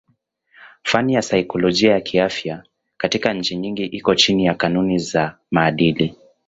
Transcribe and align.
Fani 0.83 1.13
ya 1.13 1.21
saikolojia 1.21 2.01
kiafya 2.01 2.63
katika 2.97 3.33
nchi 3.33 3.55
nyingi 3.55 3.83
iko 3.85 4.15
chini 4.15 4.45
ya 4.45 4.53
kanuni 4.53 4.97
za 4.99 5.37
maadili. 5.51 6.15